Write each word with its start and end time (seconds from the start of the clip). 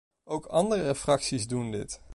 Ook 0.23 0.45
andere 0.45 0.95
fracties 0.95 1.47
doen 1.47 1.71
dit. 1.71 2.01